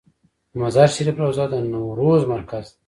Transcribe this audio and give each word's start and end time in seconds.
د 0.51 0.53
مزار 0.61 0.87
شریف 0.95 1.15
روضه 1.23 1.43
د 1.53 1.55
نوروز 1.73 2.21
مرکز 2.33 2.65
دی 2.71 2.77